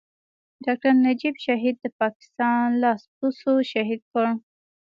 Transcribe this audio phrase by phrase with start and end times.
[0.65, 4.25] ډاکټر نجيب شهيد د پاکستان لاسپوڅو شهيد کړ.